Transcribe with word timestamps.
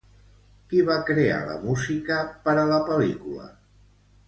Qui 0.71 0.79
va 0.87 0.95
crear 1.09 1.35
la 1.51 1.59
música 1.67 2.19
per 2.49 2.57
a 2.65 2.65
la 2.73 2.83
pel·lícula? 2.91 3.49